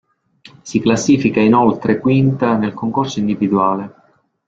Si 0.63 0.79
classifica 0.79 1.39
inoltre 1.41 1.99
quinta 1.99 2.57
nel 2.57 2.73
concorso 2.73 3.19
individuale. 3.19 3.93